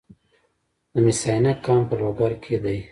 د 0.93 0.95
مس 1.05 1.19
عینک 1.27 1.57
کان 1.65 1.81
په 1.89 1.95
لوګر 1.99 2.31
کې 2.43 2.55
دی 2.63 2.77